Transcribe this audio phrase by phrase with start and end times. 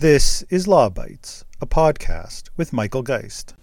[0.00, 3.54] This is Law Bytes, a podcast with Michael Geist.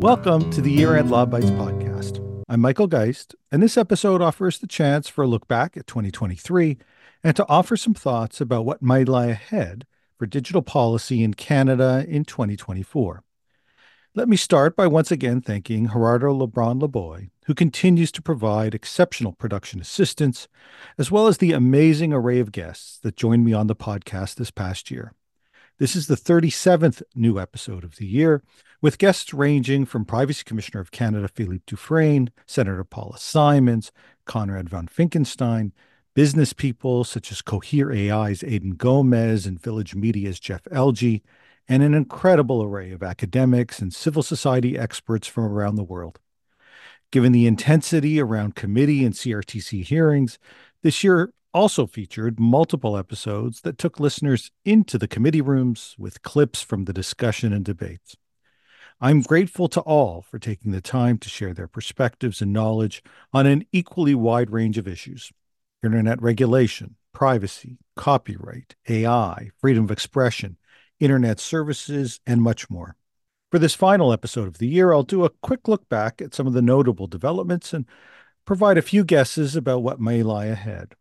[0.00, 2.44] Welcome to the Year End Law Bytes podcast.
[2.48, 6.76] I'm Michael Geist, and this episode offers the chance for a look back at 2023
[7.22, 9.86] and to offer some thoughts about what might lie ahead
[10.18, 13.22] for digital policy in Canada in 2024.
[14.16, 19.32] Let me start by once again thanking Gerardo Lebron Laboy, who continues to provide exceptional
[19.32, 20.48] production assistance,
[20.98, 24.50] as well as the amazing array of guests that joined me on the podcast this
[24.50, 25.12] past year.
[25.78, 28.42] This is the 37th new episode of the year,
[28.80, 33.90] with guests ranging from Privacy Commissioner of Canada Philippe Dufresne, Senator Paula Simons,
[34.24, 35.72] Konrad von Finckenstein,
[36.14, 41.22] business people such as Cohere AI's Aidan Gomez and Village Media's Jeff Elgie,
[41.68, 46.20] and an incredible array of academics and civil society experts from around the world.
[47.10, 50.38] Given the intensity around committee and CRTC hearings,
[50.82, 56.60] this year also featured multiple episodes that took listeners into the committee rooms with clips
[56.60, 58.16] from the discussion and debates.
[59.00, 63.46] I'm grateful to all for taking the time to share their perspectives and knowledge on
[63.46, 65.30] an equally wide range of issues
[65.82, 70.56] internet regulation, privacy, copyright, AI, freedom of expression,
[70.98, 72.96] internet services, and much more.
[73.54, 76.48] For this final episode of the year, I'll do a quick look back at some
[76.48, 77.86] of the notable developments and
[78.44, 80.96] provide a few guesses about what may lie ahead.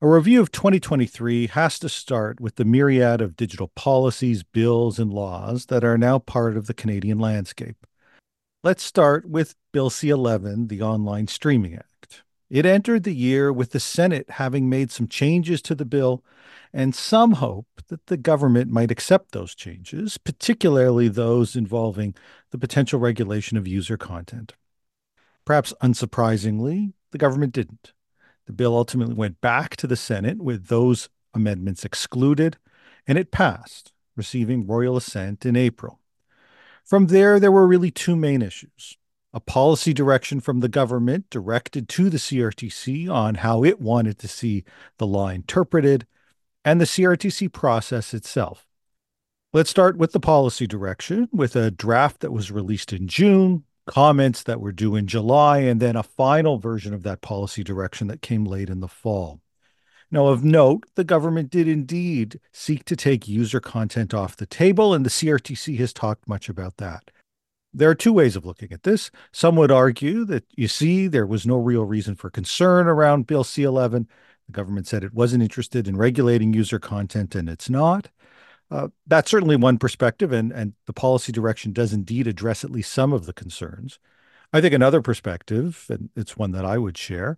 [0.00, 5.12] A review of 2023 has to start with the myriad of digital policies, bills, and
[5.12, 7.84] laws that are now part of the Canadian landscape.
[8.62, 11.95] Let's start with Bill C 11, the Online Streaming Act.
[12.48, 16.22] It entered the year with the Senate having made some changes to the bill
[16.72, 22.14] and some hope that the government might accept those changes, particularly those involving
[22.50, 24.54] the potential regulation of user content.
[25.44, 27.92] Perhaps unsurprisingly, the government didn't.
[28.46, 32.58] The bill ultimately went back to the Senate with those amendments excluded,
[33.08, 36.00] and it passed, receiving royal assent in April.
[36.84, 38.96] From there, there were really two main issues
[39.36, 44.26] a policy direction from the government directed to the CRTC on how it wanted to
[44.26, 44.64] see
[44.96, 46.06] the law interpreted,
[46.64, 48.66] and the CRTC process itself.
[49.52, 54.42] Let's start with the policy direction, with a draft that was released in June, comments
[54.44, 58.22] that were due in July, and then a final version of that policy direction that
[58.22, 59.42] came late in the fall.
[60.10, 64.94] Now, of note, the government did indeed seek to take user content off the table,
[64.94, 67.10] and the CRTC has talked much about that.
[67.76, 69.10] There are two ways of looking at this.
[69.32, 73.44] Some would argue that, you see, there was no real reason for concern around Bill
[73.44, 74.08] C 11,
[74.46, 78.08] the government said it wasn't interested in regulating user content, and it's not.
[78.70, 82.92] Uh, that's certainly one perspective, and, and the policy direction does indeed address at least
[82.92, 83.98] some of the concerns.
[84.52, 87.36] I think another perspective, and it's one that I would share,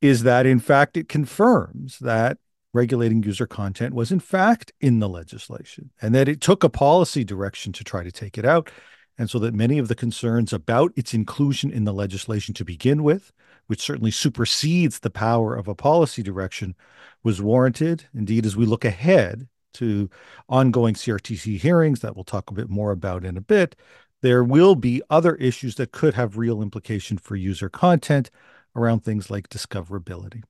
[0.00, 2.38] is that in fact it confirms that
[2.72, 7.24] regulating user content was in fact in the legislation and that it took a policy
[7.24, 8.70] direction to try to take it out.
[9.18, 13.02] And so that many of the concerns about its inclusion in the legislation to begin
[13.02, 13.32] with
[13.68, 16.74] which certainly supersedes the power of a policy direction,
[17.22, 18.06] was warranted.
[18.14, 20.10] Indeed, as we look ahead to
[20.48, 23.76] ongoing CRTC hearings that we'll talk a bit more about in a bit,
[24.22, 28.30] there will be other issues that could have real implication for user content
[28.74, 30.42] around things like discoverability.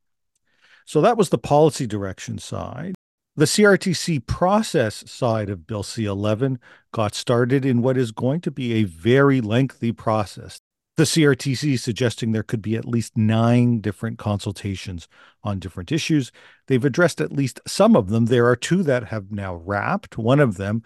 [0.85, 2.95] So that was the policy direction side.
[3.39, 6.59] The CRTC process side of Bill C 11
[6.93, 10.61] got started in what is going to be a very lengthy process
[10.99, 15.07] the CRTC suggesting there could be at least nine different consultations
[15.45, 16.33] on different issues.
[16.67, 18.27] They've addressed at least some of them.
[18.27, 20.19] There are two that have now wrapped.
[20.19, 20.83] One of them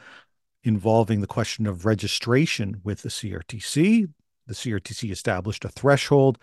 [0.63, 4.11] involving the question of registration with the CRTC.
[4.47, 6.37] The CRTC established a threshold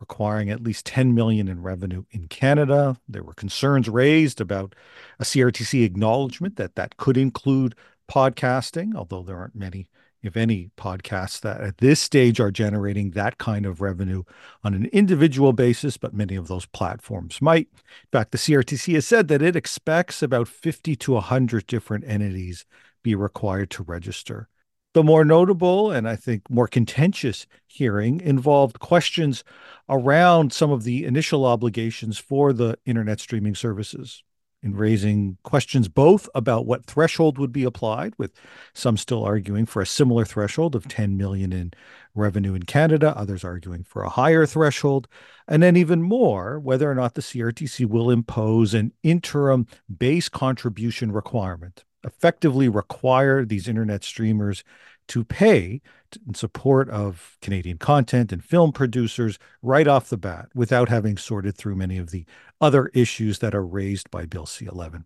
[0.00, 2.96] requiring at least 10 million in revenue in Canada.
[3.08, 4.74] There were concerns raised about
[5.18, 7.74] a CRTC acknowledgement that that could include
[8.10, 9.88] podcasting, although there aren't many
[10.24, 14.22] if any, podcasts that at this stage are generating that kind of revenue
[14.64, 17.68] on an individual basis, but many of those platforms might.
[17.74, 22.64] In fact, the CRTC has said that it expects about 50 to 100 different entities
[23.02, 24.48] be required to register.
[24.94, 29.42] The more notable and I think more contentious hearing involved questions
[29.88, 34.22] around some of the initial obligations for the internet streaming services
[34.62, 38.32] in raising questions both about what threshold would be applied, with
[38.72, 41.72] some still arguing for a similar threshold of 10 million in
[42.14, 45.06] revenue in Canada, others arguing for a higher threshold,
[45.46, 51.12] and then even more whether or not the CRTC will impose an interim base contribution
[51.12, 54.64] requirement, effectively require these internet streamers
[55.08, 55.80] to pay
[56.26, 61.56] in support of Canadian content and film producers right off the bat without having sorted
[61.56, 62.24] through many of the
[62.60, 65.04] other issues that are raised by Bill C 11.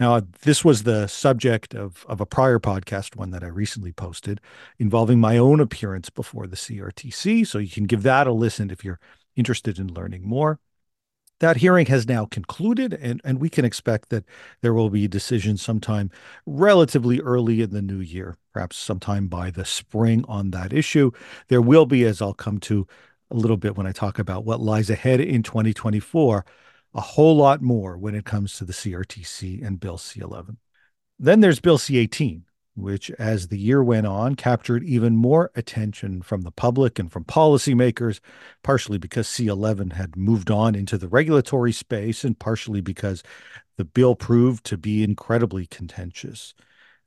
[0.00, 4.40] Now, this was the subject of, of a prior podcast, one that I recently posted,
[4.78, 7.46] involving my own appearance before the CRTC.
[7.46, 9.00] So you can give that a listen if you're
[9.36, 10.58] interested in learning more.
[11.40, 14.24] That hearing has now concluded, and, and we can expect that
[14.62, 16.10] there will be a decision sometime
[16.46, 21.10] relatively early in the new year, perhaps sometime by the spring on that issue.
[21.48, 22.86] There will be, as I'll come to
[23.30, 26.44] a little bit when I talk about what lies ahead in 2024,
[26.94, 30.58] a whole lot more when it comes to the CRTC and Bill C 11.
[31.18, 32.44] Then there's Bill C 18,
[32.76, 37.24] which, as the year went on, captured even more attention from the public and from
[37.24, 38.20] policymakers,
[38.62, 43.22] partially because C 11 had moved on into the regulatory space, and partially because
[43.76, 46.54] the bill proved to be incredibly contentious.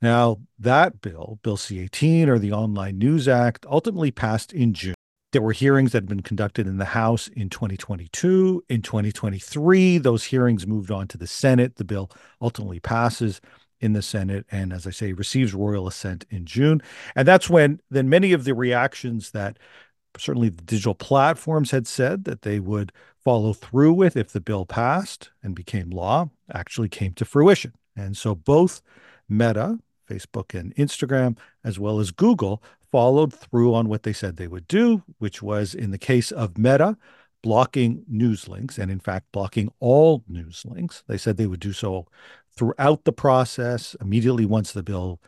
[0.00, 4.94] Now, that bill, Bill C 18, or the Online News Act, ultimately passed in June.
[5.32, 8.64] There were hearings that had been conducted in the House in 2022.
[8.70, 11.76] In 2023, those hearings moved on to the Senate.
[11.76, 12.10] The bill
[12.40, 13.40] ultimately passes
[13.80, 16.82] in the Senate and, as I say, receives royal assent in June.
[17.14, 19.58] And that's when then many of the reactions that
[20.16, 22.92] certainly the digital platforms had said that they would
[23.24, 27.72] follow through with if the bill passed and became law actually came to fruition.
[27.96, 28.80] And so both
[29.28, 29.78] Meta,
[30.08, 34.66] Facebook and Instagram, as well as Google, followed through on what they said they would
[34.66, 36.96] do, which was in the case of Meta,
[37.42, 41.04] blocking news links and in fact blocking all news links.
[41.06, 42.06] They said they would do so
[42.58, 45.20] throughout the process, immediately once the bill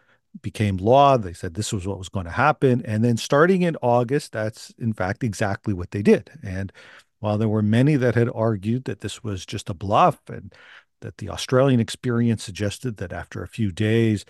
[0.43, 2.83] became law, they said this was what was going to happen.
[2.85, 6.31] And then starting in August, that's in fact exactly what they did.
[6.43, 6.73] And
[7.21, 10.53] while there were many that had argued that this was just a bluff and
[11.01, 14.25] that the Australian experience suggested that after a few days,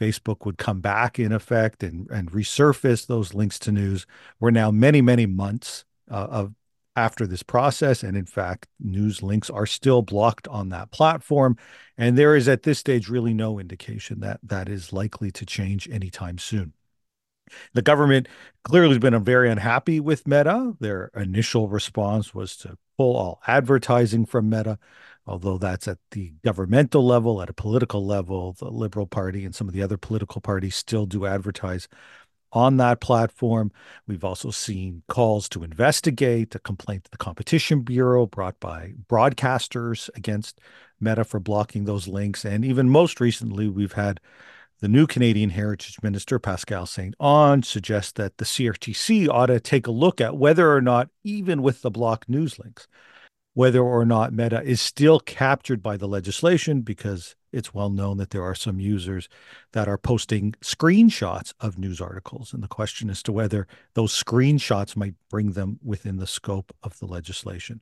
[0.00, 4.06] Facebook would come back in effect and, and resurface those links to news.
[4.40, 6.54] We're now many, many months uh, of
[6.98, 8.02] after this process.
[8.02, 11.56] And in fact, news links are still blocked on that platform.
[11.96, 15.88] And there is at this stage really no indication that that is likely to change
[15.88, 16.72] anytime soon.
[17.72, 18.28] The government
[18.64, 20.74] clearly has been very unhappy with Meta.
[20.80, 24.78] Their initial response was to pull all advertising from Meta,
[25.26, 28.52] although that's at the governmental level, at a political level.
[28.52, 31.88] The Liberal Party and some of the other political parties still do advertise
[32.52, 33.72] on that platform.
[34.06, 40.08] We've also seen calls to investigate a complaint to the Competition Bureau brought by broadcasters
[40.14, 40.60] against
[41.00, 42.44] Meta for blocking those links.
[42.44, 44.20] And even most recently, we've had
[44.80, 47.14] the new Canadian Heritage Minister, Pascale St.
[47.18, 51.62] Onge, suggest that the CRTC ought to take a look at whether or not, even
[51.62, 52.86] with the blocked news links,
[53.54, 58.30] whether or not Meta is still captured by the legislation because it's well known that
[58.30, 59.28] there are some users
[59.72, 62.52] that are posting screenshots of news articles.
[62.52, 66.98] And the question as to whether those screenshots might bring them within the scope of
[66.98, 67.80] the legislation.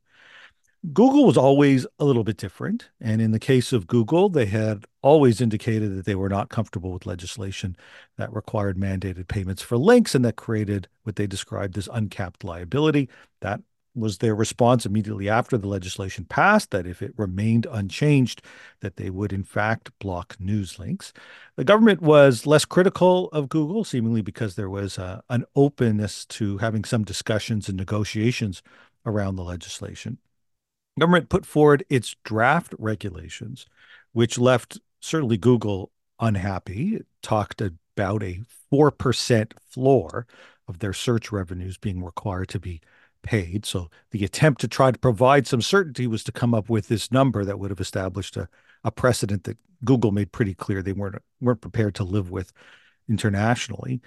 [0.92, 2.90] Google was always a little bit different.
[3.00, 6.92] And in the case of Google, they had always indicated that they were not comfortable
[6.92, 7.76] with legislation
[8.18, 13.08] that required mandated payments for links and that created what they described as uncapped liability.
[13.40, 13.60] That
[13.96, 18.42] was their response immediately after the legislation passed that if it remained unchanged
[18.80, 21.12] that they would in fact block news links.
[21.56, 26.58] The government was less critical of google seemingly because there was uh, an openness to
[26.58, 28.62] having some discussions and negotiations
[29.04, 30.18] around the legislation.
[30.98, 33.66] Government put forward its draft regulations
[34.12, 36.96] which left certainly google unhappy.
[36.96, 38.40] It talked about a
[38.72, 40.26] 4% floor
[40.68, 42.80] of their search revenues being required to be
[43.26, 43.66] paid.
[43.66, 47.12] So the attempt to try to provide some certainty was to come up with this
[47.12, 48.48] number that would have established a,
[48.84, 52.52] a precedent that Google made pretty clear they weren't weren't prepared to live with
[53.08, 54.00] internationally.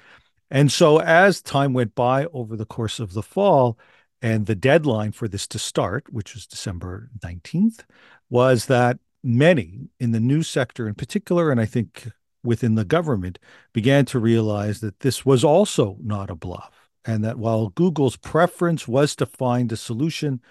[0.49, 3.77] And so as time went by over the course of the fall,
[4.21, 7.83] and the deadline for this to start, which was December 19th,
[8.29, 12.09] was that many in the news sector in particular, and I think
[12.43, 13.39] within the government,
[13.73, 16.78] began to realize that this was also not a bluff
[17.09, 20.41] and that while Google's preference was to find a solution,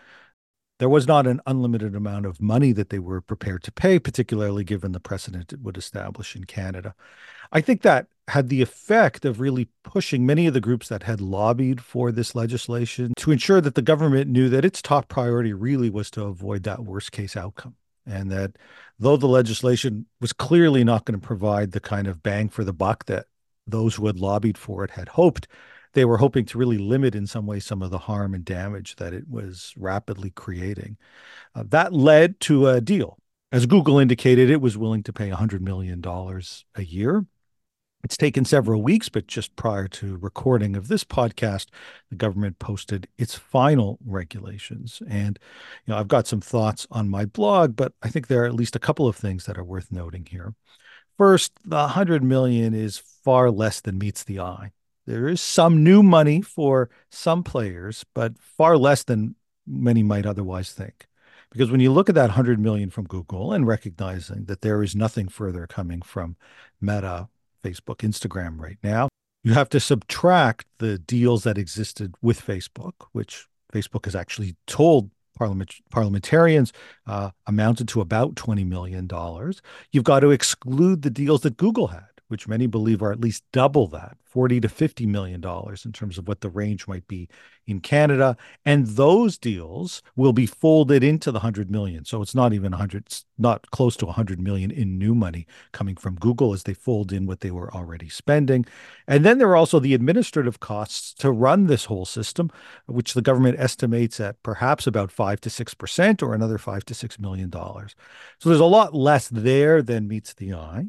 [0.80, 4.64] there was not an unlimited amount of money that they were prepared to pay, particularly
[4.64, 6.96] given the precedent it would establish in Canada.
[7.52, 11.20] I think that had the effect of really pushing many of the groups that had
[11.20, 15.90] lobbied for this legislation to ensure that the government knew that its top priority really
[15.90, 17.76] was to avoid that worst case outcome.
[18.04, 18.56] And that
[18.98, 22.72] though the legislation was clearly not going to provide the kind of bang for the
[22.72, 23.26] buck that
[23.64, 25.46] those who had lobbied for it had hoped,
[25.94, 28.96] they were hoping to really limit in some way some of the harm and damage
[28.96, 30.96] that it was rapidly creating.
[31.54, 33.18] Uh, that led to a deal.
[33.52, 37.26] As Google indicated, it was willing to pay $100 million a year
[38.04, 41.66] It's taken several weeks, but just prior to recording of this podcast,
[42.10, 45.02] the government posted its final regulations.
[45.08, 45.38] And,
[45.86, 48.54] you know, I've got some thoughts on my blog, but I think there are at
[48.54, 50.54] least a couple of things that are worth noting here.
[51.18, 54.72] First, the 100 million is far less than meets the eye.
[55.08, 59.36] There is some new money for some players, but far less than
[59.66, 61.06] many might otherwise think.
[61.50, 64.94] Because when you look at that 100 million from Google and recognizing that there is
[64.94, 66.36] nothing further coming from
[66.78, 67.30] Meta,
[67.64, 69.08] Facebook, Instagram right now,
[69.42, 75.10] you have to subtract the deals that existed with Facebook, which Facebook has actually told
[75.34, 76.70] parliament, parliamentarians
[77.06, 79.08] uh, amounted to about $20 million.
[79.90, 83.44] You've got to exclude the deals that Google had which many believe are at least
[83.52, 87.28] double that 40 to 50 million dollars in terms of what the range might be
[87.66, 88.36] in Canada.
[88.64, 92.04] And those deals will be folded into the 100 million.
[92.04, 95.96] So it's not even 100 it's not close to 100 million in new money coming
[95.96, 98.66] from Google as they fold in what they were already spending.
[99.06, 102.50] And then there are also the administrative costs to run this whole system
[102.86, 107.18] which the government estimates at perhaps about 5 to 6% or another 5 to 6
[107.18, 107.94] million dollars.
[108.38, 110.88] So there's a lot less there than meets the eye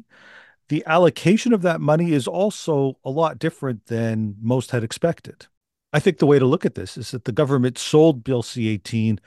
[0.70, 5.48] the allocation of that money is also a lot different than most had expected.
[5.92, 8.68] I think the way to look at this is that the government sold Bill C
[8.68, 9.20] 18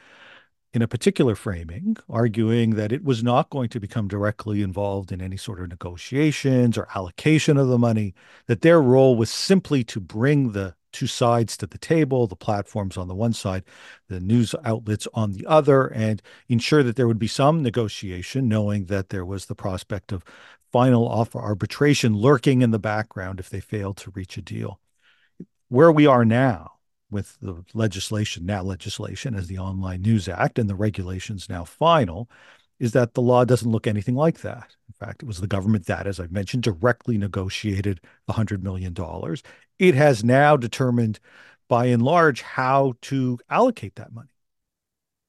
[0.73, 5.21] in a particular framing, arguing that it was not going to become directly involved in
[5.21, 8.15] any sort of negotiations or allocation of the money,
[8.47, 12.95] that their role was simply to bring the two sides to the table, the platforms
[12.95, 13.63] on the one side,
[14.07, 18.85] the news outlets on the other, and ensure that there would be some negotiation, knowing
[18.85, 20.23] that there was the prospect of
[20.73, 24.79] final offer arbitration lurking in the background if they fail to reach a deal.
[25.69, 26.71] Where we are now,
[27.11, 32.27] with the legislation, now legislation as the Online News Act and the regulations now final,
[32.79, 34.75] is that the law doesn't look anything like that.
[34.87, 38.95] In fact, it was the government that, as I've mentioned, directly negotiated $100 million.
[39.77, 41.19] It has now determined,
[41.69, 44.32] by and large, how to allocate that money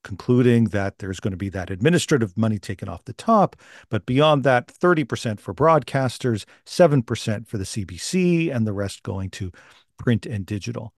[0.05, 3.57] concluding that there's going to be that administrative money taken off the top.
[3.89, 9.51] But beyond that, 30% for broadcasters, 7% for the CBC, and the rest going to
[9.99, 10.95] print and digital.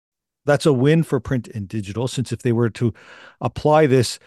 [0.47, 2.93] That's a win for print and digital, since if they were to
[3.41, 4.19] apply this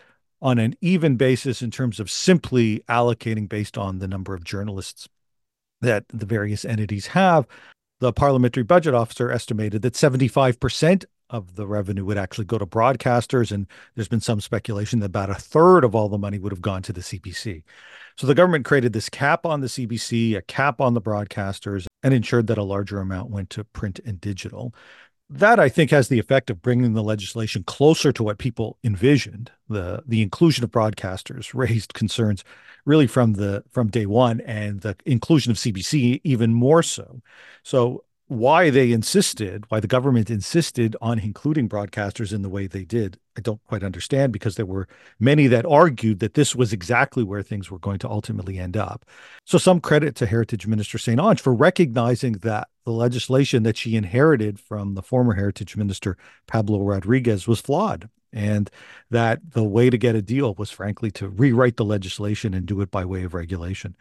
[0.41, 5.09] on an even basis in terms of simply allocating based on the number of journalists
[5.81, 7.47] that the various entities have,
[7.99, 13.51] the parliamentary budget officer estimated that 75% of the revenue would actually go to broadcasters.
[13.51, 16.61] And there's been some speculation that about a third of all the money would have
[16.61, 17.63] gone to the CBC.
[18.17, 22.13] So the government created this cap on the CBC, a cap on the broadcasters, and
[22.13, 24.73] ensured that a larger amount went to print and digital
[25.29, 29.51] that I think has the effect of bringing the legislation closer to what people envisioned.
[29.67, 32.43] The the inclusion of broadcasters raised concerns
[32.85, 37.21] really from the from day one, and the inclusion of CBC even more so.
[37.63, 42.83] So why they insisted, why the government insisted on including broadcasters in the way they
[42.83, 44.87] did, I don't quite understand because there were
[45.19, 49.05] many that argued that this was exactly where things were going to ultimately end up.
[49.45, 51.19] So, some credit to Heritage Minister St.
[51.19, 56.17] Onge for recognizing that the legislation that she inherited from the former Heritage Minister
[56.47, 58.69] Pablo Rodriguez was flawed and
[59.09, 62.81] that the way to get a deal was frankly to rewrite the legislation and do
[62.81, 63.95] it by way of regulation.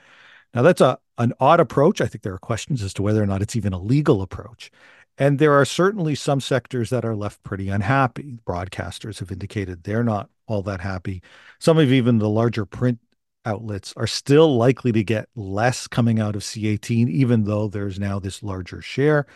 [0.56, 2.00] Now, that's a, an odd approach.
[2.00, 4.70] I think there are questions as to whether or not it's even a legal approach.
[5.18, 8.38] And there are certainly some sectors that are left pretty unhappy.
[8.46, 11.22] Broadcasters have indicated they're not all that happy.
[11.58, 13.00] Some of even the larger print
[13.44, 18.18] outlets are still likely to get less coming out of C18, even though there's now
[18.18, 19.26] this larger share.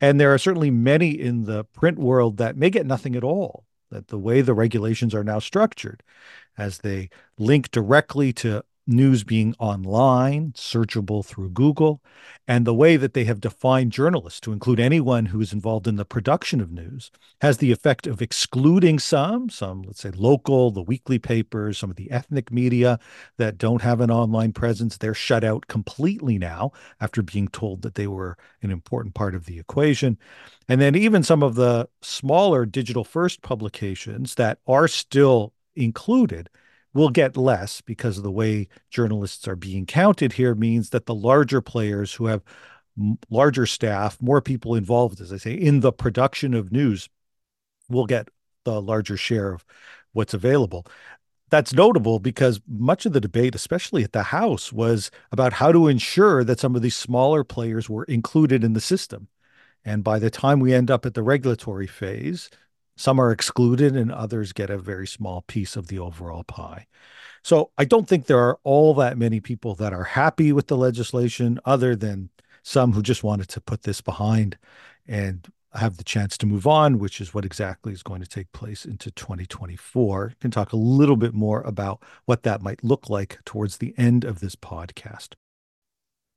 [0.00, 3.66] And there are certainly many in the print world that may get nothing at all.
[3.92, 6.02] That the way the regulations are now structured,
[6.58, 7.08] as they
[7.38, 12.00] link directly to news being online, searchable through Google,
[12.46, 15.96] and the way that they have defined journalists to include anyone who is involved in
[15.96, 20.82] the production of news has the effect of excluding some, some, let's say, local, the
[20.82, 22.98] weekly papers, some of the ethnic media
[23.36, 24.96] that don't have an online presence.
[24.96, 29.46] They're shut out completely now after being told that they were an important part of
[29.46, 30.18] the equation.
[30.68, 36.48] And then even some of the smaller digital first publications that are still included
[36.96, 41.14] will get less because of the way journalists are being counted here means that the
[41.14, 42.42] larger players who have
[43.30, 47.08] larger staff, more people involved, as I say, in the production of news
[47.88, 48.28] will get
[48.64, 49.64] the larger share of
[50.12, 50.86] what's available.
[51.50, 55.86] That's notable because much of the debate, especially at the House, was about how to
[55.86, 59.28] ensure that some of these smaller players were included in the system.
[59.84, 62.50] And by the time we end up at the regulatory phase,
[62.96, 66.86] some are excluded and others get a very small piece of the overall pie.
[67.42, 70.76] So I don't think there are all that many people that are happy with the
[70.76, 72.30] legislation, other than
[72.62, 74.58] some who just wanted to put this behind
[75.06, 78.50] and have the chance to move on, which is what exactly is going to take
[78.52, 80.32] place into 2024.
[80.40, 84.24] Can talk a little bit more about what that might look like towards the end
[84.24, 85.34] of this podcast.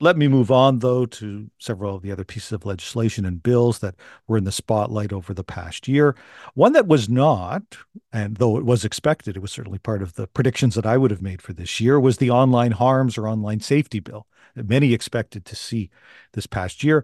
[0.01, 3.79] Let me move on, though, to several of the other pieces of legislation and bills
[3.79, 3.95] that
[4.27, 6.15] were in the spotlight over the past year.
[6.53, 7.77] One that was not,
[8.13, 11.11] and though it was expected, it was certainly part of the predictions that I would
[11.11, 14.25] have made for this year, was the online harms or online safety bill
[14.55, 15.89] that many expected to see
[16.31, 16.99] this past year.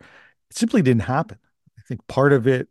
[0.50, 1.40] It simply didn't happen.
[1.78, 2.70] I think part of it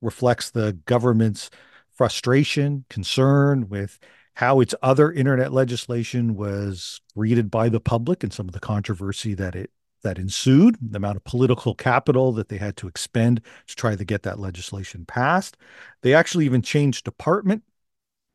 [0.00, 1.50] reflects the government's
[1.92, 3.98] frustration, concern with
[4.36, 9.34] how its other internet legislation was greeted by the public and some of the controversy
[9.34, 9.70] that it
[10.02, 14.04] that ensued, the amount of political capital that they had to expend to try to
[14.04, 15.56] get that legislation passed.
[16.02, 17.64] They actually even changed department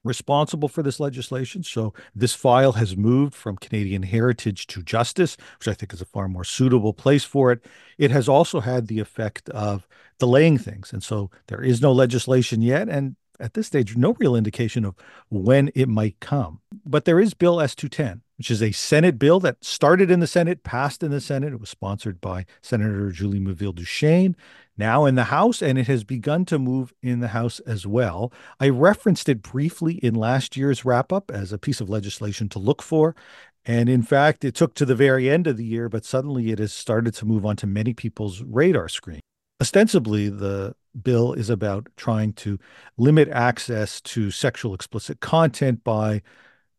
[0.03, 1.63] responsible for this legislation.
[1.63, 6.05] So this file has moved from Canadian Heritage to Justice, which I think is a
[6.05, 7.63] far more suitable place for it.
[7.99, 10.91] It has also had the effect of delaying things.
[10.91, 12.89] And so there is no legislation yet.
[12.89, 14.95] And at this stage, no real indication of
[15.29, 16.61] when it might come.
[16.85, 20.27] But there is Bill S 210, which is a Senate bill that started in the
[20.27, 21.53] Senate, passed in the Senate.
[21.53, 24.35] It was sponsored by Senator Julie Miville-Dechêne,
[24.77, 28.31] now in the House, and it has begun to move in the House as well.
[28.59, 32.59] I referenced it briefly in last year's wrap up as a piece of legislation to
[32.59, 33.15] look for.
[33.63, 36.57] And in fact, it took to the very end of the year, but suddenly it
[36.57, 39.19] has started to move onto many people's radar screen.
[39.61, 42.57] Ostensibly, the bill is about trying to
[42.97, 46.23] limit access to sexual explicit content by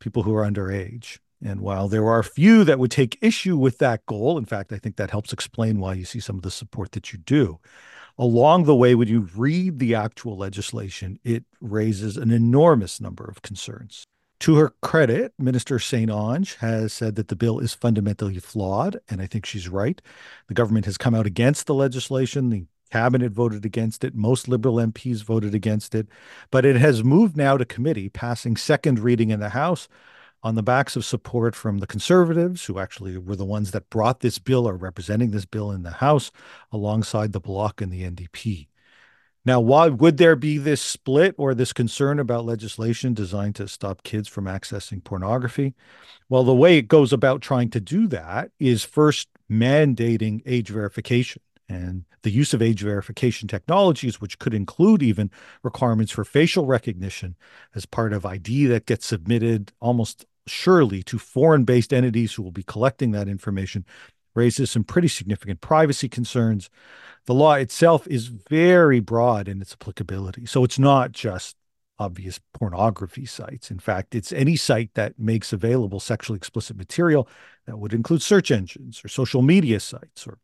[0.01, 1.19] people who are underage.
[1.41, 4.79] And while there are few that would take issue with that goal, in fact, I
[4.79, 7.61] think that helps explain why you see some of the support that you do.
[8.19, 13.43] Along the way, when you read the actual legislation, it raises an enormous number of
[13.43, 14.05] concerns.
[14.41, 16.11] To her credit, Minister St.
[16.11, 20.03] Onge has said that the bill is fundamentally flawed, and I think she's right.
[20.49, 22.51] The government has come out against the legislation.
[22.51, 24.15] The cabinet voted against it.
[24.15, 26.09] Most Liberal MPs voted against it.
[26.51, 29.89] But it has moved now to committee, passing second reading in the House
[30.43, 34.21] on the backs of support from the Conservatives, who actually were the ones that brought
[34.21, 36.31] this bill or representing this bill in the House,
[36.71, 38.67] alongside the Bloc and the NDP.
[39.45, 44.03] Now, why would there be this split or this concern about legislation designed to stop
[44.03, 45.75] kids from accessing pornography?
[46.29, 51.43] Well, the way it goes about trying to do that is first mandating age verification
[51.73, 55.31] and the use of age verification technologies, which could include even
[55.63, 57.35] requirements for facial recognition
[57.75, 62.53] as part of ID that gets submitted almost surely to foreign based entities who will
[62.53, 63.85] be collecting that information,
[64.35, 66.71] raises some pretty significant privacy concerns.
[67.27, 70.47] The law itself is very broad in its applicability.
[70.47, 71.57] So it's not just
[71.99, 73.71] obvious pornography sites.
[73.71, 77.29] In fact, it's any site that makes available sexually explicit material
[77.67, 80.39] that would include search engines or social media sites or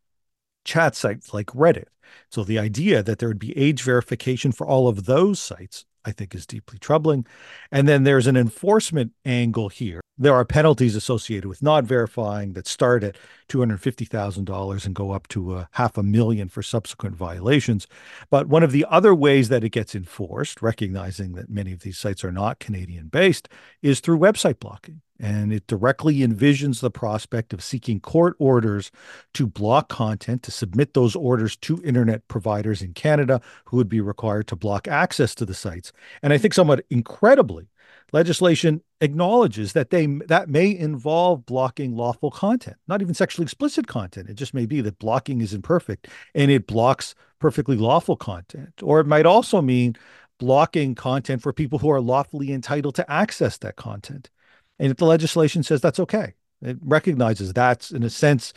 [0.65, 1.87] chat sites like Reddit.
[2.31, 6.13] So the idea that there would be age verification for all of those sites, I
[6.13, 7.27] think, is deeply troubling.
[7.71, 10.01] And then there's an enforcement angle here.
[10.19, 13.17] There are penalties associated with not verifying that start at
[13.49, 17.87] $250,000 and go up to a uh, half a million for subsequent violations.
[18.29, 21.99] But one of the other ways that it gets enforced, recognizing that many of these
[21.99, 23.49] sites are not Canadian based,
[23.81, 28.91] is through website blocking and it directly envisions the prospect of seeking court orders
[29.35, 34.01] to block content to submit those orders to internet providers in Canada who would be
[34.01, 35.93] required to block access to the sites.
[36.23, 37.69] And I think somewhat incredibly,
[38.13, 44.29] legislation acknowledges that they that may involve blocking lawful content, not even sexually explicit content.
[44.29, 48.75] It just may be that blocking is imperfect and it blocks perfectly lawful content.
[48.83, 49.97] Or it might also mean
[50.39, 54.31] blocking content for people who are lawfully entitled to access that content.
[54.79, 58.53] And if the legislation says that's okay, it recognizes that's, in a sense,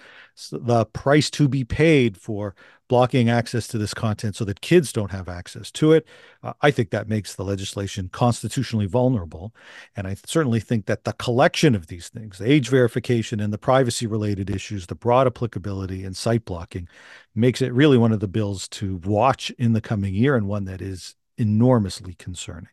[0.51, 2.55] the price to be paid for
[2.87, 6.05] blocking access to this content so that kids don't have access to it.
[6.43, 9.53] Uh, I think that makes the legislation constitutionally vulnerable.
[9.95, 13.57] And I certainly think that the collection of these things, the age verification and the
[13.57, 16.89] privacy related issues, the broad applicability and site blocking,
[17.33, 20.65] makes it really one of the bills to watch in the coming year and one
[20.65, 22.71] that is enormously concerning.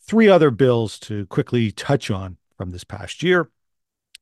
[0.00, 3.50] Three other bills to quickly touch on from this past year.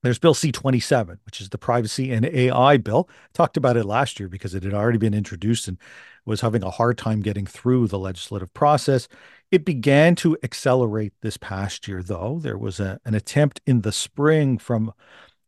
[0.05, 3.09] There's Bill C 27, which is the privacy and AI bill.
[3.33, 5.79] Talked about it last year because it had already been introduced and
[6.27, 9.09] was having a hard time getting through the legislative process.
[9.51, 12.39] It began to accelerate this past year, though.
[12.43, 14.93] There was a, an attempt in the spring from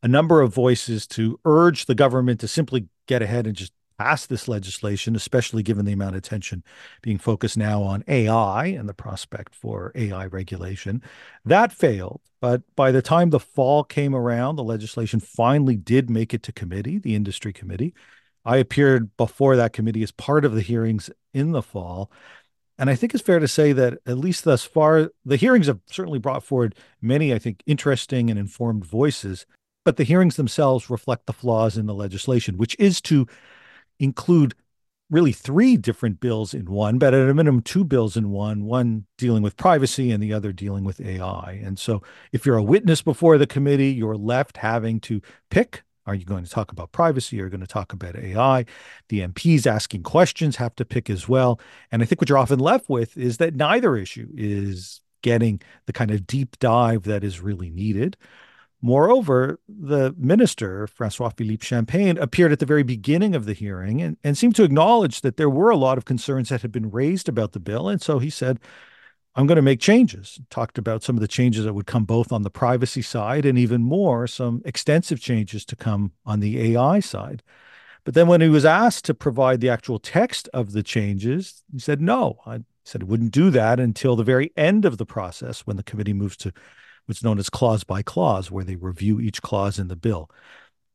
[0.02, 4.26] a number of voices to urge the government to simply get ahead and just pass
[4.26, 6.62] this legislation, especially given the amount of attention
[7.02, 11.02] being focused now on AI and the prospect for AI regulation.
[11.44, 12.20] That failed.
[12.40, 16.52] But by the time the fall came around, the legislation finally did make it to
[16.52, 17.94] committee, the industry committee.
[18.44, 22.10] I appeared before that committee as part of the hearings in the fall.
[22.78, 25.80] And I think it's fair to say that, at least thus far, the hearings have
[25.86, 29.46] certainly brought forward many, I think, interesting and informed voices.
[29.84, 33.26] But the hearings themselves reflect the flaws in the legislation, which is to
[33.98, 34.54] include
[35.08, 39.06] really three different bills in one, but at a minimum, two bills in one, one
[39.18, 41.60] dealing with privacy and the other dealing with AI.
[41.62, 45.84] And so if you're a witness before the committee, you're left having to pick.
[46.06, 47.40] Are you going to talk about privacy?
[47.40, 48.64] Are you going to talk about AI?
[49.08, 51.60] The MPs asking questions have to pick as well.
[51.90, 55.92] And I think what you're often left with is that neither issue is getting the
[55.92, 58.16] kind of deep dive that is really needed.
[58.82, 64.16] Moreover, the minister, Francois Philippe Champagne, appeared at the very beginning of the hearing and,
[64.22, 67.28] and seemed to acknowledge that there were a lot of concerns that had been raised
[67.28, 67.88] about the bill.
[67.88, 68.60] And so he said,
[69.34, 70.40] I'm going to make changes.
[70.50, 73.58] Talked about some of the changes that would come both on the privacy side and
[73.58, 77.42] even more, some extensive changes to come on the AI side.
[78.04, 81.78] But then when he was asked to provide the actual text of the changes, he
[81.78, 82.38] said no.
[82.46, 85.82] I said he wouldn't do that until the very end of the process when the
[85.82, 86.52] committee moves to
[87.06, 90.30] what's known as clause by clause, where they review each clause in the bill.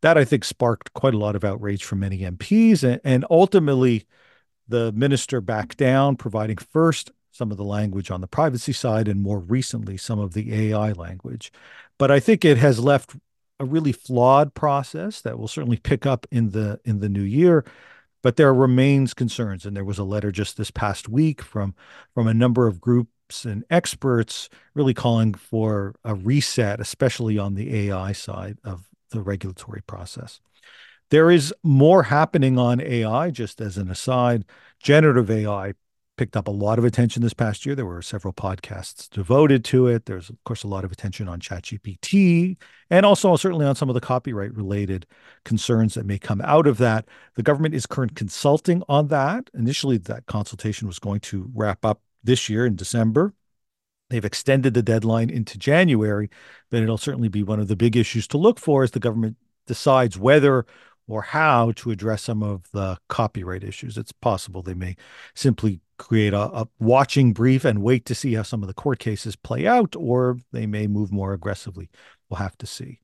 [0.02, 4.06] That I think sparked quite a lot of outrage from many MPs, and, and ultimately,
[4.68, 9.22] the minister backed down, providing first some of the language on the privacy side, and
[9.22, 11.52] more recently some of the AI language.
[11.98, 13.16] But I think it has left
[13.60, 17.64] a really flawed process that will certainly pick up in the in the new year
[18.22, 21.76] but there remains concerns and there was a letter just this past week from
[22.14, 22.82] from a number of
[23.32, 29.22] groups and experts really calling for a reset, especially on the AI side of the
[29.22, 30.42] regulatory process.
[31.10, 34.46] There is more happening on AI, just as an aside.
[34.82, 35.74] Generative AI
[36.18, 37.76] picked up a lot of attention this past year.
[37.76, 40.06] There were several podcasts devoted to it.
[40.06, 42.58] There's, of course, a lot of attention on ChatGPT
[42.90, 45.06] and also certainly on some of the copyright related
[45.44, 47.06] concerns that may come out of that.
[47.36, 49.50] The government is current consulting on that.
[49.54, 53.34] Initially, that consultation was going to wrap up this year in December.
[54.10, 56.30] They've extended the deadline into January,
[56.70, 59.38] but it'll certainly be one of the big issues to look for as the government
[59.68, 60.66] decides whether
[61.08, 63.98] or how to address some of the copyright issues.
[63.98, 64.96] It's possible they may
[65.34, 69.00] simply create a, a, watching brief and wait to see how some of the court
[69.00, 71.90] cases play out, or they may move more aggressively.
[72.30, 73.00] We'll have to see.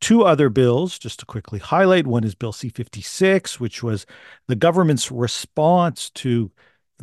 [0.00, 2.06] Two other bills, just to quickly highlight.
[2.06, 4.06] One is Bill C 56, which was
[4.48, 6.50] the government's response to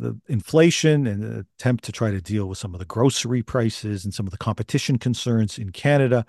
[0.00, 4.04] the inflation and the attempt to try to deal with some of the grocery prices
[4.04, 6.24] and some of the competition concerns in Canada.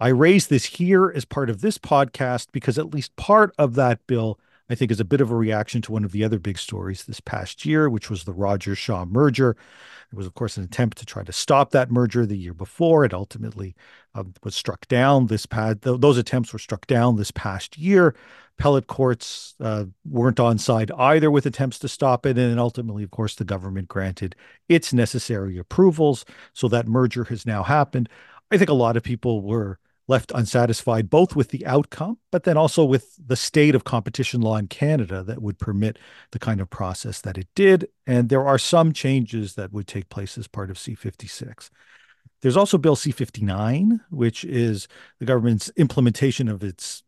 [0.00, 4.06] I raise this here as part of this podcast because at least part of that
[4.06, 4.38] bill,
[4.70, 7.04] I think, is a bit of a reaction to one of the other big stories
[7.04, 9.56] this past year, which was the Rogers Shaw merger.
[10.10, 13.04] It was, of course, an attempt to try to stop that merger the year before.
[13.04, 13.74] It ultimately
[14.14, 18.14] uh, was struck down this past, th- those attempts were struck down this past year
[18.58, 22.38] appellate courts uh, weren't on side either with attempts to stop it.
[22.38, 24.36] And ultimately, of course, the government granted
[24.68, 26.24] its necessary approvals.
[26.52, 28.08] So that merger has now happened.
[28.50, 32.56] I think a lot of people were left unsatisfied both with the outcome, but then
[32.56, 35.98] also with the state of competition law in Canada that would permit
[36.32, 37.88] the kind of process that it did.
[38.06, 41.70] And there are some changes that would take place as part of C56.
[42.42, 44.86] There's also Bill C 59, which is
[45.18, 47.02] the government's implementation of its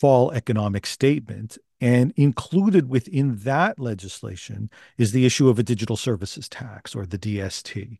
[0.00, 1.58] fall economic statement.
[1.82, 7.18] And included within that legislation is the issue of a digital services tax or the
[7.18, 7.98] DST.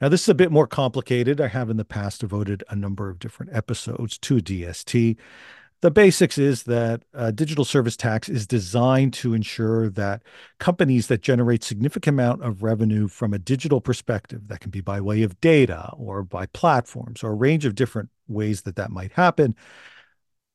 [0.00, 1.40] Now, this is a bit more complicated.
[1.40, 5.16] I have in the past devoted a number of different episodes to DST.
[5.80, 10.22] The basics is that a digital service tax is designed to ensure that
[10.58, 15.00] companies that generate significant amount of revenue from a digital perspective, that can be by
[15.00, 19.12] way of data or by platforms or a range of different ways that that might
[19.12, 19.54] happen,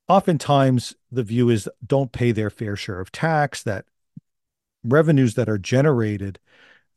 [0.08, 3.86] oftentimes the view is don't pay their fair share of tax, that
[4.82, 6.38] revenues that are generated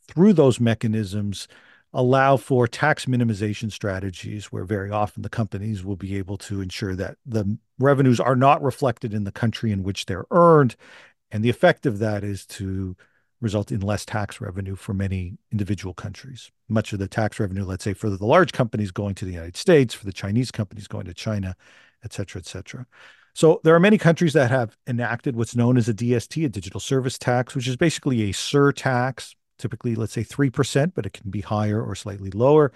[0.06, 1.48] through those mechanisms
[1.98, 6.96] allow for tax minimization strategies where very often the companies will be able to ensure
[6.96, 10.76] that the revenues are not reflected in the country in which they're earned
[11.32, 12.96] and the effect of that is to
[13.42, 16.52] result in less tax revenue for many individual countries.
[16.70, 19.58] Much of the tax revenue, let's say, for the large companies going to the United
[19.58, 21.56] States, for the Chinese companies going to China,
[22.04, 22.86] et cetera, et cetera.
[23.34, 26.80] So there are many countries that have enacted what's known as a DST, a digital
[26.80, 31.41] service tax, which is basically a surtax, typically, let's say 3%, but it can be
[31.41, 32.72] higher or slightly lower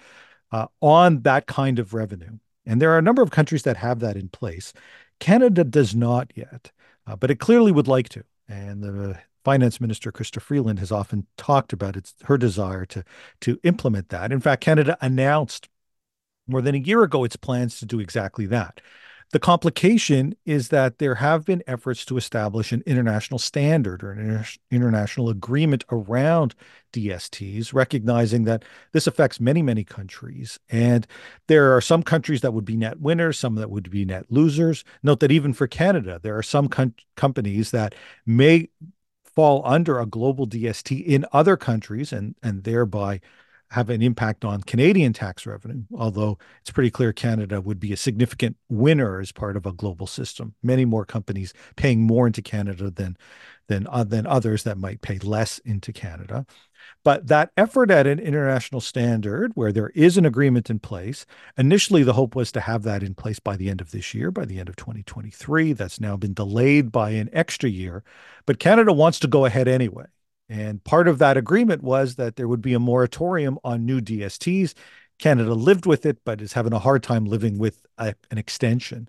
[0.50, 2.38] uh, on that kind of revenue.
[2.66, 4.72] And there are a number of countries that have that in place.
[5.18, 6.70] Canada does not yet,
[7.06, 8.24] uh, but it clearly would like to.
[8.48, 13.04] And the finance minister, Chrystia Freeland, has often talked about its her desire to,
[13.40, 14.30] to implement that.
[14.30, 15.68] In fact, Canada announced
[16.46, 18.80] more than a year ago its plans to do exactly that.
[19.32, 24.20] The complication is that there have been efforts to establish an international standard or an
[24.20, 26.54] inter- international agreement around
[26.92, 30.60] DSTs, recognizing that this affects many, many countries.
[30.68, 31.06] And
[31.46, 34.84] there are some countries that would be net winners, some that would be net losers.
[35.02, 37.94] Note that even for Canada, there are some com- companies that
[38.26, 38.68] may
[39.24, 43.22] fall under a global DST in other countries and, and thereby
[43.72, 47.96] have an impact on Canadian tax revenue, although it's pretty clear Canada would be a
[47.96, 50.54] significant winner as part of a global system.
[50.62, 53.16] Many more companies paying more into Canada than
[53.68, 56.44] than uh, than others that might pay less into Canada.
[57.02, 61.24] But that effort at an international standard where there is an agreement in place,
[61.56, 64.30] initially the hope was to have that in place by the end of this year,
[64.30, 65.72] by the end of 2023.
[65.72, 68.04] That's now been delayed by an extra year.
[68.44, 70.06] But Canada wants to go ahead anyway.
[70.52, 74.74] And part of that agreement was that there would be a moratorium on new DSTs.
[75.18, 79.08] Canada lived with it, but is having a hard time living with a, an extension.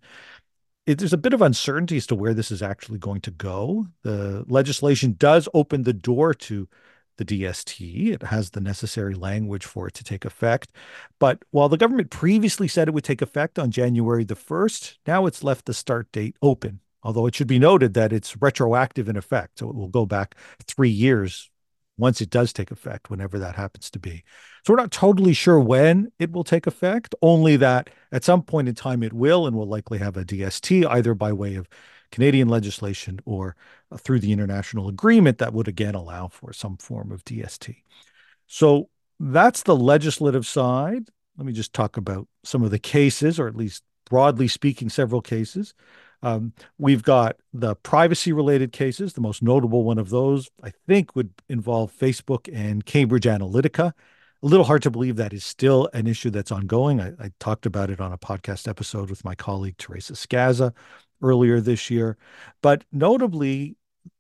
[0.86, 3.88] It, there's a bit of uncertainty as to where this is actually going to go.
[4.03, 6.69] The legislation does open the door to
[7.17, 8.13] the DST.
[8.13, 10.71] It has the necessary language for it to take effect.
[11.19, 15.25] But while the government previously said it would take effect on January the 1st, now
[15.25, 19.17] it's left the start date open although it should be noted that it's retroactive in
[19.17, 19.59] effect.
[19.59, 20.35] So it will go back
[20.65, 21.49] three years
[21.97, 24.23] once it does take effect, whenever that happens to be.
[24.65, 28.67] So we're not totally sure when it will take effect, only that at some point
[28.67, 31.67] in time it will and will likely have a DST either by way of
[32.11, 33.55] Canadian legislation or
[33.91, 37.75] uh, through the international agreement that would again allow for some form of DST.
[38.47, 38.89] So
[39.19, 41.09] that's the legislative side.
[41.37, 45.21] Let me just talk about some of the cases, or at least broadly speaking, several
[45.21, 45.73] cases.
[46.23, 49.13] Um, we've got the privacy related cases.
[49.13, 53.91] The most notable one of those, I think, would involve Facebook and Cambridge Analytica.
[53.91, 57.01] A little hard to believe that is still an issue that's ongoing.
[57.01, 60.73] I, I talked about it on a podcast episode with my colleague Teresa Scassa
[61.21, 62.17] earlier this year.
[62.62, 63.75] But notably,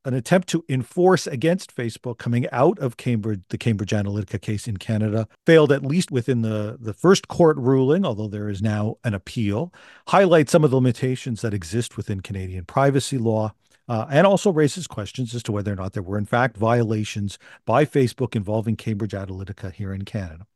[0.05, 4.77] an attempt to enforce against Facebook coming out of Cambridge, the Cambridge Analytica case in
[4.77, 9.13] Canada, failed at least within the, the first court ruling, although there is now an
[9.13, 9.73] appeal,
[10.07, 13.53] highlights some of the limitations that exist within Canadian privacy law.
[13.89, 17.37] Uh, and also raises questions as to whether or not there were, in fact, violations
[17.65, 20.47] by Facebook involving Cambridge Analytica here in Canada.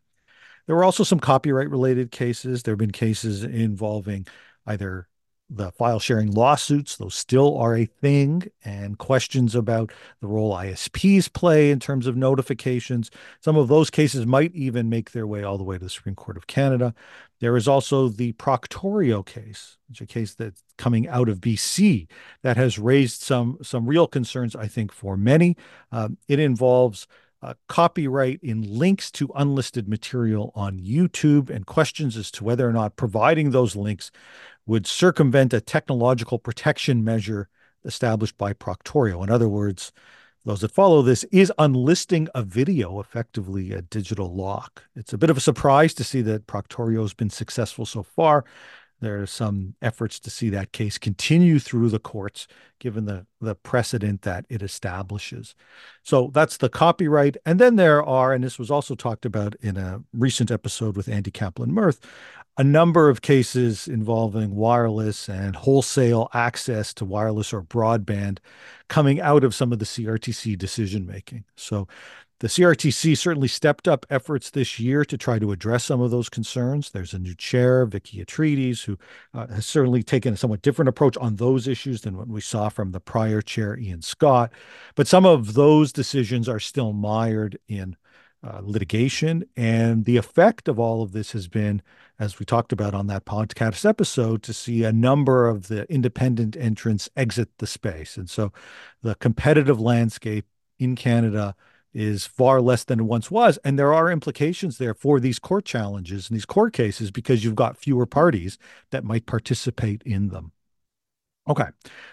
[0.65, 2.63] There were also some copyright related cases.
[2.63, 4.27] There have been cases involving
[4.65, 5.09] either
[5.49, 11.31] the file sharing lawsuits, those still are a thing, and questions about the role ISPs
[11.31, 13.10] play in terms of notifications.
[13.39, 16.15] Some of those cases might even make their way all the way to the Supreme
[16.15, 16.93] Court of Canada.
[17.39, 22.07] There is also the Proctorio case, which is a case that's coming out of BC
[22.41, 25.55] that has raised some some real concerns, I think, for many.
[25.91, 27.07] Um, it involves
[27.41, 32.73] uh, copyright in links to unlisted material on YouTube and questions as to whether or
[32.73, 34.12] not providing those links
[34.67, 37.49] would circumvent a technological protection measure
[37.86, 39.23] established by Proctorio.
[39.23, 39.91] In other words,
[40.45, 44.84] those that follow this is unlisting a video effectively a digital lock.
[44.95, 48.45] It's a bit of a surprise to see that Proctorio has been successful so far.
[48.99, 52.47] There are some efforts to see that case continue through the courts,
[52.79, 55.53] given the, the precedent that it establishes.
[56.03, 57.38] So that's the copyright.
[57.45, 61.07] And then there are, and this was also talked about in a recent episode with
[61.07, 61.99] Andy Kaplan-Myrth,
[62.57, 68.39] a number of cases involving wireless and wholesale access to wireless or broadband
[68.88, 71.43] coming out of some of the CRTC decision making.
[71.55, 71.88] So
[72.39, 76.30] the CRTC certainly stepped up efforts this year to try to address some of those
[76.30, 76.91] concerns.
[76.91, 78.97] There's a new chair, Vicky Eatrides, who
[79.34, 82.69] uh, has certainly taken a somewhat different approach on those issues than what we saw
[82.69, 84.52] from the prior chair, Ian Scott.
[84.95, 87.95] But some of those decisions are still mired in
[88.43, 89.43] uh, litigation.
[89.56, 91.82] And the effect of all of this has been,
[92.19, 96.56] as we talked about on that podcast episode, to see a number of the independent
[96.56, 98.15] entrants exit the space.
[98.15, 98.54] And so
[99.02, 100.45] the competitive landscape
[100.78, 101.56] in Canada
[101.97, 103.57] is far less than it once was.
[103.65, 107.55] And there are implications there for these court challenges and these court cases because you've
[107.55, 108.60] got fewer parties
[108.91, 110.51] that might participate in them.
[111.49, 111.65] Okay,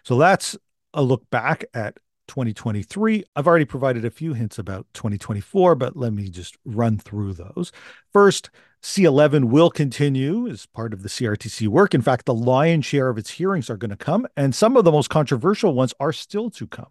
[0.03, 0.57] so that's
[0.95, 3.25] a look back at 2023.
[3.37, 7.71] I've already provided a few hints about 2024, but let me just run through those.
[8.11, 8.49] First,
[8.83, 11.93] C11 will continue as part of the CRTC work.
[11.93, 14.85] In fact, the lion's share of its hearings are going to come, and some of
[14.85, 16.91] the most controversial ones are still to come.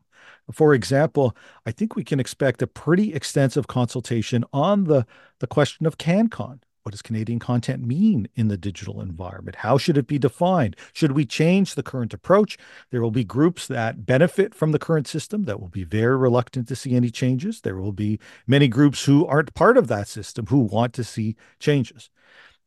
[0.51, 5.06] For example, I think we can expect a pretty extensive consultation on the,
[5.39, 6.60] the question of CanCon.
[6.84, 9.56] What does Canadian content mean in the digital environment?
[9.58, 10.75] How should it be defined?
[10.91, 12.58] Should we change the current approach?
[12.91, 16.67] There will be groups that benefit from the current system that will be very reluctant
[16.67, 17.62] to see any changes.
[17.62, 21.38] There will be many groups who aren't part of that system who want to see
[21.58, 22.10] changes.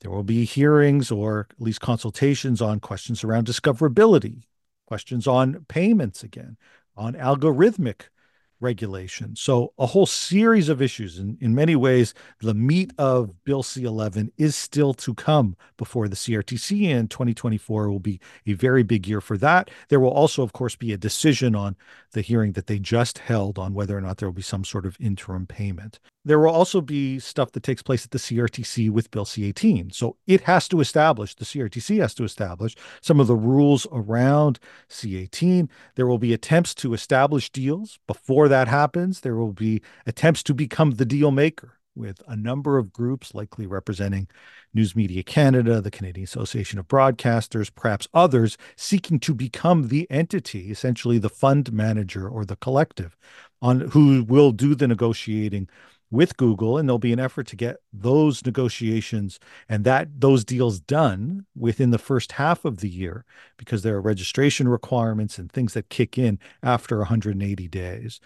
[0.00, 4.44] There will be hearings or at least consultations on questions around discoverability,
[4.86, 6.56] questions on payments again,
[6.96, 8.02] on algorithmic
[8.60, 9.36] regulation.
[9.36, 11.18] So, a whole series of issues.
[11.18, 16.08] In, in many ways, the meat of Bill C 11 is still to come before
[16.08, 19.70] the CRTC, and 2024 will be a very big year for that.
[19.88, 21.76] There will also, of course, be a decision on
[22.12, 24.86] the hearing that they just held on whether or not there will be some sort
[24.86, 25.98] of interim payment.
[26.26, 29.92] There will also be stuff that takes place at the CRTC with Bill C 18.
[29.92, 34.58] So, it has to establish, the CRTC has to establish some of the rules around
[34.88, 35.70] C 18.
[35.94, 40.42] There will be attempts to establish deals before before that happens, there will be attempts
[40.42, 44.26] to become the deal maker with a number of groups likely representing
[44.74, 50.72] News Media Canada, the Canadian Association of Broadcasters, perhaps others seeking to become the entity,
[50.72, 53.16] essentially the fund manager or the collective
[53.62, 55.68] on who will do the negotiating
[56.10, 60.78] with Google, and there'll be an effort to get those negotiations and that those deals
[60.78, 63.24] done within the first half of the year
[63.56, 68.20] because there are registration requirements and things that kick in after 180 days.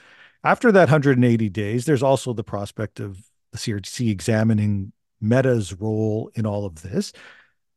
[0.45, 6.47] After that 180 days, there's also the prospect of the CRTC examining Meta's role in
[6.47, 7.13] all of this.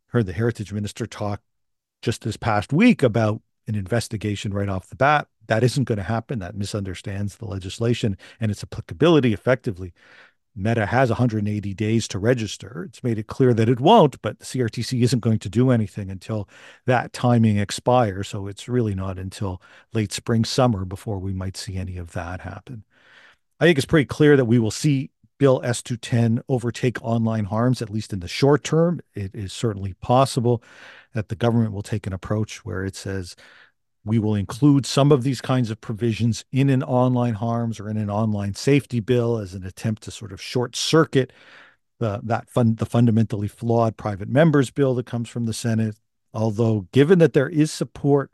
[0.08, 1.42] Heard the Heritage Minister talk
[2.02, 5.28] just this past week about an investigation right off the bat.
[5.48, 6.40] That isn't going to happen.
[6.40, 9.94] That misunderstands the legislation and its applicability effectively.
[10.56, 12.86] Meta has 180 days to register.
[12.88, 16.12] It's made it clear that it won't, but the CRTC isn't going to do anything
[16.12, 16.48] until
[16.86, 18.28] that timing expires.
[18.28, 19.62] So it's really not until
[19.94, 22.84] late spring, summer before we might see any of that happen.
[23.60, 27.90] I think it's pretty clear that we will see Bill S210 overtake online harms, at
[27.90, 29.02] least in the short term.
[29.16, 30.64] It is certainly possible
[31.14, 33.36] that the government will take an approach where it says,
[34.06, 37.98] we will include some of these kinds of provisions in an online harms or in
[37.98, 41.32] an online safety bill as an attempt to sort of short circuit
[42.00, 45.96] the, that fund, the fundamentally flawed private members bill that comes from the Senate.
[46.34, 48.32] Although, given that there is support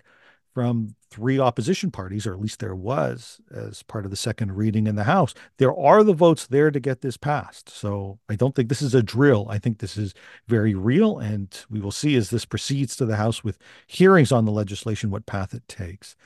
[0.60, 4.88] from three opposition parties, or at least there was as part of the second reading
[4.88, 5.34] in the House.
[5.56, 7.70] There are the votes there to get this passed.
[7.70, 9.48] So I don't think this is a drill.
[9.50, 10.14] I think this is
[10.50, 11.18] very real.
[11.18, 15.12] And we will see as this proceeds to the House with hearings on the legislation
[15.12, 16.18] what path it takes.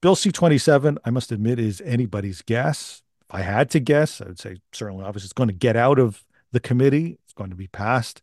[0.00, 3.02] Bill C 27, I must admit, is anybody's guess.
[3.28, 5.98] If I had to guess, I would say certainly, obviously, it's going to get out
[5.98, 8.22] of the committee, it's going to be passed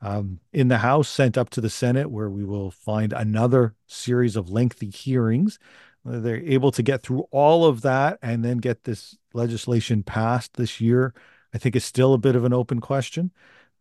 [0.00, 4.36] um, in the House, sent up to the Senate, where we will find another series
[4.36, 5.58] of lengthy hearings.
[6.02, 10.54] Whether they're able to get through all of that and then get this legislation passed
[10.54, 11.14] this year.
[11.52, 13.32] I think is still a bit of an open question.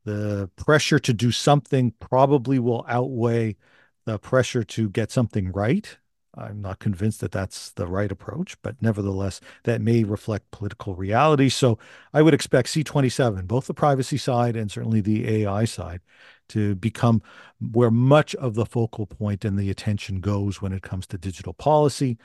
[0.06, 3.58] The pressure to do something probably will outweigh
[4.06, 5.97] the pressure to get something right.
[6.38, 11.50] I'm not convinced that that's the right approach, but nevertheless, that may reflect political reality.
[11.50, 11.80] So
[12.13, 16.02] I would expect C27, both the privacy side and certainly the AI side,
[16.50, 17.21] to become
[17.60, 21.54] where much of the focal point and the attention goes when it comes to digital
[21.54, 22.17] policy.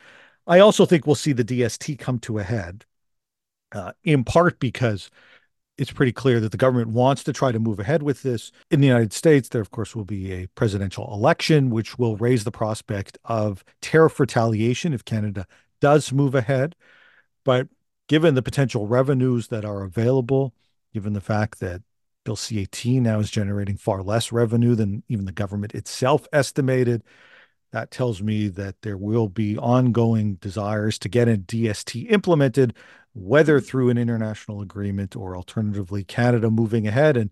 [0.46, 2.84] I also think we'll see the DST come to a head,
[3.72, 5.10] uh, in part because
[5.80, 8.52] it's pretty clear that the government wants to try to move ahead with this.
[8.70, 12.44] In the United States, there, of course, will be a presidential election, which will raise
[12.44, 15.46] the prospect of tariff retaliation if Canada
[15.80, 16.76] does move ahead.
[17.44, 17.68] But
[18.08, 20.52] given the potential revenues that are available,
[20.92, 21.80] given the fact that
[22.26, 27.02] Bill C 18 now is generating far less revenue than even the government itself estimated,
[27.72, 32.74] that tells me that there will be ongoing desires to get a DST implemented,
[33.12, 33.66] whether mm-hmm.
[33.66, 37.30] through an international agreement or alternatively Canada moving ahead and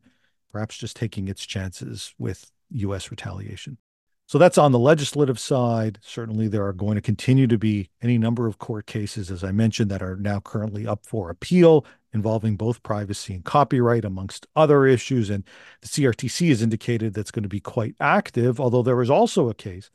[0.53, 3.79] perhaps just taking its chances with US retaliation.
[4.27, 5.99] So that's on the legislative side.
[6.03, 9.53] Certainly, there are going to continue to be any number of court cases, as I
[9.53, 14.87] mentioned, that are now currently up for appeal involving both privacy and copyright, amongst other
[14.87, 15.31] issues.
[15.31, 15.45] And
[15.81, 19.55] the CRTC has indicated that's going to be quite active, although there is also a
[19.55, 19.91] case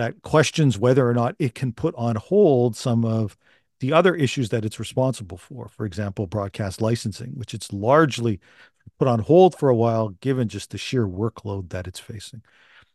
[0.00, 3.36] that questions whether or not it can put on hold some of
[3.80, 8.40] the other issues that it's responsible for, for example, broadcast licensing, which it's largely
[8.98, 12.42] put on hold for a while, given just the sheer workload that it's facing.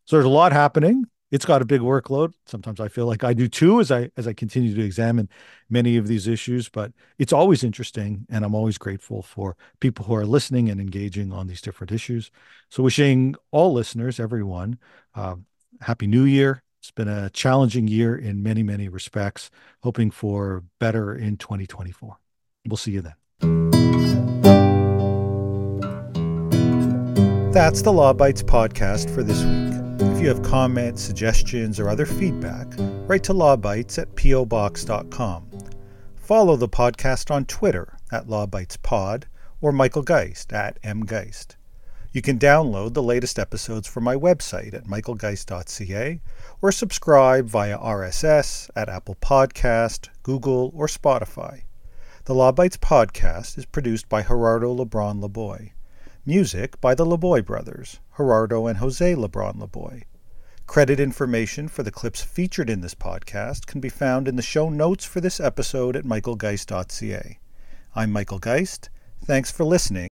[0.05, 1.05] So there's a lot happening.
[1.31, 2.33] It's got a big workload.
[2.45, 5.27] Sometimes I feel like I do too, as I as I continue to examine
[5.69, 6.69] many of these issues.
[6.69, 11.33] But it's always interesting, and I'm always grateful for people who are listening and engaging
[11.33, 12.31] on these different issues.
[12.69, 14.77] So wishing all listeners, everyone,
[15.15, 15.35] uh,
[15.81, 19.49] happy New Year, it's been a challenging year in many, many respects,
[19.81, 22.15] hoping for better in 2024.
[22.67, 23.15] We'll see you then.
[27.51, 30.11] That's the Law Bytes podcast for this week.
[30.15, 32.67] If you have comments, suggestions, or other feedback,
[33.07, 35.49] write to lawbytes at pobox.com.
[36.13, 39.23] Follow the podcast on Twitter at lawbytespod
[39.59, 41.54] or Michael Geist at mgeist.
[42.15, 46.21] You can download the latest episodes from my website at michaelgeist.ca
[46.61, 51.63] or subscribe via RSS at Apple Podcast, Google, or Spotify.
[52.23, 55.71] The Law Bytes podcast is produced by Gerardo Lebron Laboy.
[56.25, 60.03] Music by the Laboy brothers, Gerardo and Jose Lebron Laboy.
[60.67, 64.69] Credit information for the clips featured in this podcast can be found in the show
[64.69, 67.39] notes for this episode at michaelgeist.ca.
[67.93, 68.89] I'm Michael Geist.
[69.25, 70.07] Thanks for listening.